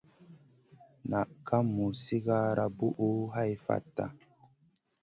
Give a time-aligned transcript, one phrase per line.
[1.09, 4.05] Naʼ ka muz sigara buʼu hai fata.